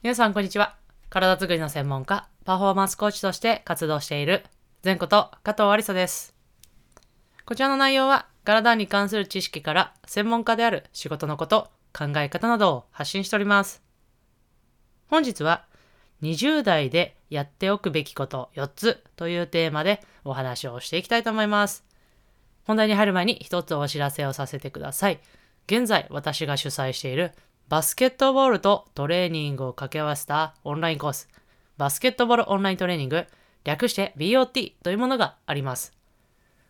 [0.00, 0.76] 皆さん、こんにちは。
[1.10, 4.44] 体づくりの専門家、パフォーマンスコーチとして活動している、
[4.84, 6.36] 前こと加藤ありさです。
[7.44, 13.82] こちらの内容は、体に関する知識から専門家である仕事のこと、考え方などを発信しております。
[15.08, 15.64] 本日は、
[16.22, 21.84] 20代でやっておくべきこと4つというテーマでお話をしていきたいと思います。
[22.62, 25.18] 本題に入る前に一つお知らせをさせてください。
[25.66, 27.32] 現在私が主催している
[27.68, 31.28] バスケットボールとトレーニングを掛け合わせたオンラインコース、
[31.76, 33.26] バスケットボールオンライントレーニング、
[33.64, 35.92] 略して BOT というものがあります。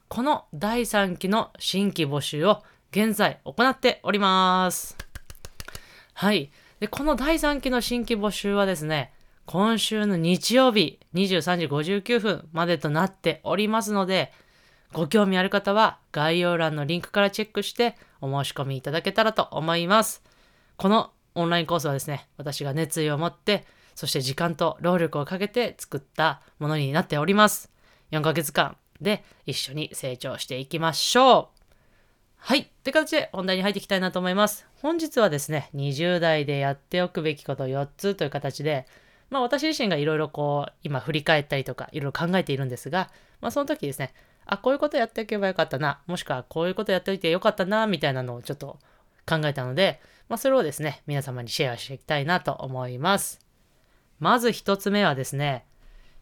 [0.08, 4.96] この第3期の新規募集を現在行っております。
[6.14, 6.50] はい。
[6.80, 9.12] で、この第3期の新規募集はですね、
[9.46, 14.32] 今週の日曜日23時59分までとなっておりますので、
[14.92, 20.27] ご興味ある方は概要欄のリンクからチェックしてお申し込みいただけたらと思います。
[20.78, 27.72] このオンラインコースはですね、私が熱意を持って、そして時間と労力をかけて作ったものになっております。
[28.12, 31.58] 4ヶ月間で一緒に成長していきましょう。
[32.36, 32.70] はい。
[32.84, 34.68] という形で本題に入っていきたいなと思います。
[34.80, 38.86] 本日はですね、20代でやっておくべきこと4つという形で、
[39.30, 44.14] まあ私自身がいろいろこう、今振り返ったりとかいろいろ考えているんですが、まあその時ですね、
[44.46, 48.78] あ、こういうことやっておけばよかったな、もしくはこういうことやっておいてよかったな、みたいなのをちょっと
[49.28, 53.40] 考えたので、まあ、それをですね、皆様にシェアしていきたいなと思います。
[54.18, 55.66] まず一つ目はですね、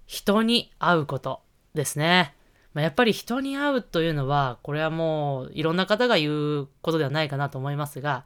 [0.06, 1.42] 人に会うこと
[1.74, 2.34] ですね。
[2.74, 8.24] まあ、やっぱり人に会うというのは、これはもういろんな方が言うことではないかなと思いますが、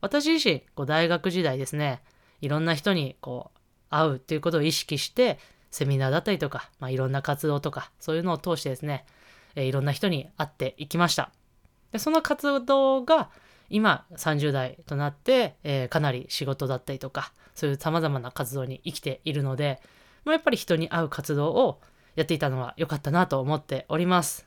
[0.00, 2.02] 私自身、こう大学時代ですね、
[2.40, 3.58] いろんな人にこう
[3.90, 5.38] 会うっていうことを意識して、
[5.70, 9.04] セミナーだったりとか、まあ、いろんな活動とか、そういうのを通してですね、
[9.54, 11.30] え、いろんな人に会っていきました。
[11.92, 13.30] で、その活動が、
[13.70, 19.80] 今30代となって、えー、かなり仕事だったりとか、そういう様々な活動に生きているので、
[20.24, 21.80] まあ、やっぱり人に会う活動を
[22.16, 24.46] やっていたのは良かったなと思っております。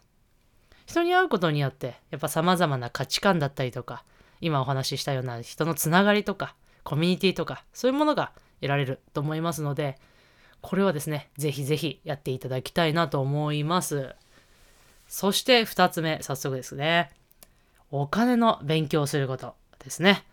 [0.85, 4.03] 人に会うことによって、やっぱ様々な価値観だったりとか、
[4.41, 9.97] 今お話ししたような人のつながりとか、コミュニティとか、そういうものが得られると思いますので、
[10.61, 14.15] これはですね、ぜひぜひやっていただきたいなと思います。
[15.07, 17.11] そして2つ目、早速ですね。
[17.95, 20.23] お金の勉強をすることですね。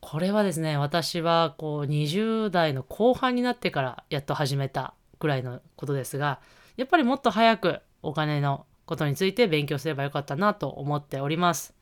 [0.00, 6.40] これはですね、私はこう20代の後半になってからやっと始めたくらいのことですが、
[6.76, 11.72] やっぱりもっと早くお金のことについて勉強すればよかったなと思っております。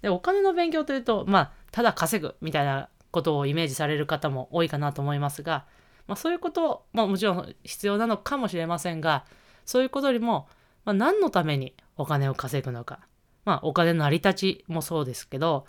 [0.00, 5.64] で、お金の勉強というと、まあ、ただ稼ぐみたいなことをイメージされる方も多いかなと思いますが、
[6.06, 9.24] まあ、そういうことももちろん必要なのかもしれませんが、
[9.64, 10.46] そういうことよりも、
[10.84, 13.00] まあ、何のためにお金を稼ぐのか、
[13.44, 15.66] まあお金の成り立ちもそうですけど、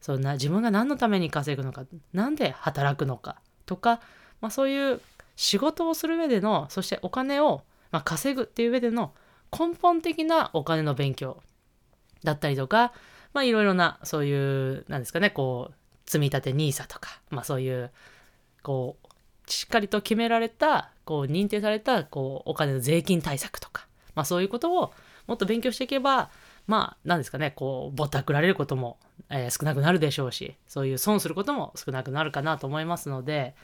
[0.00, 4.00] そんな自分が何のために稼ぐのか、何で働くのかとか、
[4.40, 5.00] まあそういう
[5.36, 9.12] 仕事をする上での、そしてお金を、まあ稼ぐっていう上での
[9.52, 11.42] 根本的なお金の勉強
[12.24, 12.92] だったりとか、
[13.32, 15.74] まあいろいろなそういう、なんですかね、こう、
[16.10, 17.90] 積み立て NISA とか、まあそういう、
[18.62, 24.92] こう、しっかりと決められた、こう認定された、こう、お金の税金対策とか、まあそういうことを
[25.26, 26.30] もっと勉強していけば、
[26.66, 28.98] まあ、なんですかね、こう、ぼったくられることも、
[29.30, 33.54] えー、少なくなるでしょうし、そういう損することも少なくなるかなと思いますので、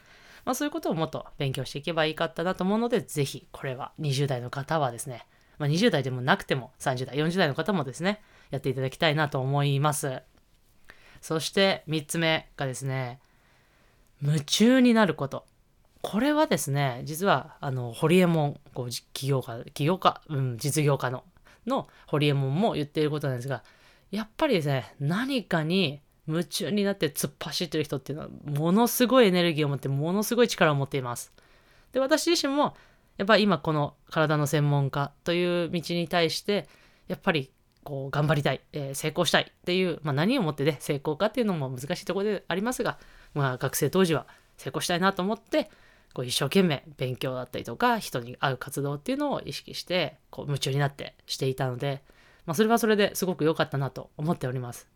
[0.45, 5.27] まあ、そういうことをもっと勉強していけばいいかったなと思うので、ぜひ、これは20代の方はですね、
[5.59, 10.23] まあ、20代でもなくても30代、40代の方もですね、やっていただきたいなと思います。
[11.21, 13.21] そして3つ目がですね、
[14.21, 15.47] 夢中になること。
[16.03, 21.23] これはですね、実は、あの、ホリエモン、こう、起業家、起業家、うん、実業家の
[21.67, 23.63] のホリエモンも言っていることなんですが、
[24.11, 31.33] やっぱりですね、何かに夢中になって突っ走ってる人っていうのは、ものすごいエネルギーを持って、ものすごい力を持っています。
[31.93, 32.77] で、私自身も、
[33.19, 36.69] やっぱり今この体の専門家という道に対して、
[37.09, 37.51] やっぱり
[37.85, 42.99] こう頑張りたい、えー、成功したいっていう、まあ、何をもってね、成功かっていうのも難しいところでありますが、
[43.35, 45.71] まあ、学生当時は成功したいなと思って、
[46.13, 52.03] こう一生懸命勉強だったりとか人に会う活動っていうのを意識してこう夢中になってしていたので、
[52.47, 54.89] まあ、それはそれですごく良かったなと思っております。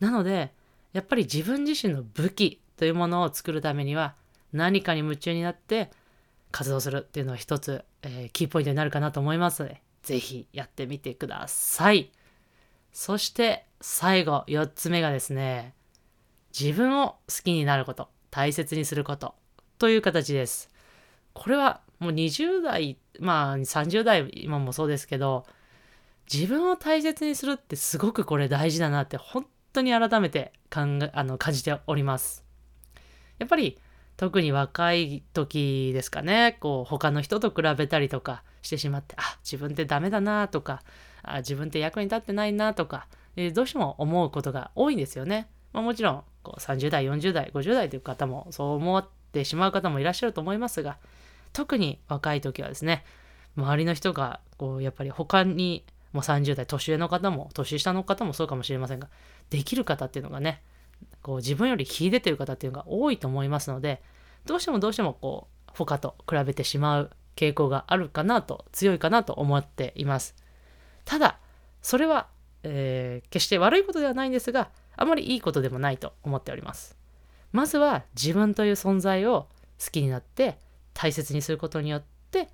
[0.00, 0.52] なので
[0.92, 4.14] やっぱり自分自身の武器というものを作るためには
[4.52, 5.90] 何かに夢中になって
[6.50, 12.12] 活動するっていうのは一つ、えー、キーポイントになるかなと思いますので是非やってみてください。
[12.92, 15.74] そして最後4つ目がですね
[16.58, 19.34] 自分を好きになること大切にすること
[19.82, 20.70] という形です。
[21.32, 25.44] これはもう20代、まあ30代今もそうですけど、
[26.32, 32.44] 自分を大切にするってすごくこれ大事だなって本当に改めて考えあの感じております。
[33.40, 33.76] やっぱり
[34.16, 40.84] 特に若い時ですかね、こう他の人と比べたりとかしてしまって、あ、自分ってダメだなとか、
[41.24, 45.48] あ自分って役に立ってないなとか、えどうしても思うことが多いんですよね。
[45.72, 50.98] まあ、もちろんこう30代、40代、50代という方もそう思ってしまう方もいらっしゃると思いますが、
[51.52, 53.04] 特に若い時はですね、
[53.56, 59.08] 周りの人がこうやっぱり他にもう30代年上の方も年下の方もそうかもしれませんが
[59.50, 60.62] できる方っていうのがね
[61.22, 64.02] こう自分より秀でてる方っていうのが多いと思いますので
[64.46, 70.36] どうしてもどうしてもこう他と比べてしまう傾向があるかなと強いかなと思っています。
[71.04, 71.38] ただ
[71.80, 72.28] それは、
[72.62, 77.01] えー決して悪いことではないんですがあまりいいことでもないと思っております。
[77.52, 79.48] まずは自分という存在を
[79.82, 80.58] 好きになって
[80.94, 82.48] 大切にすることによって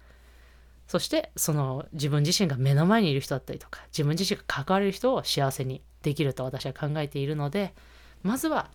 [0.87, 7.75] そしてその自分自身が目の前にいる人だったりとか自分自身が関われる人を幸せにできると私は考えているので
[8.23, 8.71] まずは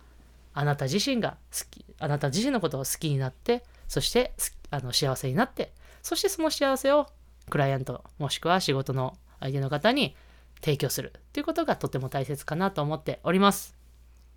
[0.54, 4.32] あなた自身が好きあなた自身のことを好きになってそして
[4.70, 5.72] あの幸せになって
[6.02, 7.08] そしてその幸せを
[7.50, 10.14] クライアントもしくは仕事の相手の方に
[10.60, 13.83] 提供するということがとても大切かなと思っております。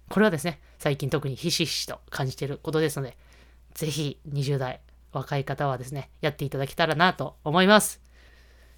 [0.09, 3.17] これはですね最近特にひしひしと感じていることですので
[3.73, 4.81] ぜひ20代
[5.13, 8.01] 若い方はですね、やっていただけたらなと思います。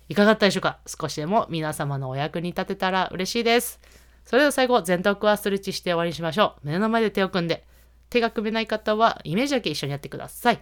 [0.08, 0.80] いかがだったでしょうか？
[0.86, 3.80] 少しでも皆様のお役に立てたら嬉しいです。
[4.26, 6.68] それでは最後、全徳はストレッチして終わりにしましょう。
[6.68, 7.66] 目の前で手を組んで、
[8.10, 10.62] 手が組めない方はイメージだけ一緒にやってください。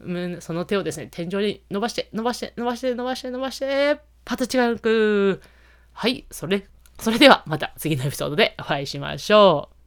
[0.00, 5.42] うんその手をですね、天井に伸ばして、伸ばして、伸ばして、伸ばして、伸ばして、パッと違うく。
[5.92, 6.66] はい、それ、
[7.00, 9.77] それではまた次のエピソードでお会いしましょう。